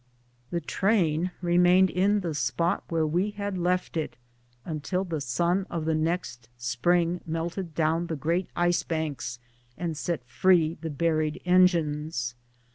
The 0.49 0.61
train 0.61 1.29
remained 1.43 1.91
in 1.91 2.21
the 2.21 2.33
spot 2.33 2.83
where 2.89 3.05
we 3.05 3.29
had 3.29 3.55
left 3.55 3.95
it 3.95 4.17
until 4.65 5.03
the 5.03 5.21
sun 5.21 5.67
of 5.69 5.85
the 5.85 5.93
next 5.93 6.49
spring 6.57 7.21
melted 7.27 7.75
down 7.75 8.07
the 8.07 8.15
great 8.15 8.49
ice 8.55 8.81
banks 8.81 9.37
and 9.77 9.95
set 9.95 10.25
free 10.25 10.73
the 10.81 10.89
buried 10.89 11.39
engines. 11.45 12.33